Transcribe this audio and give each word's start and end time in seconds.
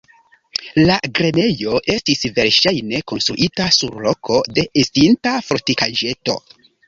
La 0.89 0.93
grenejo 1.17 1.81
estis 1.95 2.23
verŝajne 2.39 3.01
konstruita 3.13 3.67
sur 3.77 4.01
loko 4.07 4.39
de 4.59 4.65
estinta 4.85 5.35
fortikaĵeto. 5.51 6.39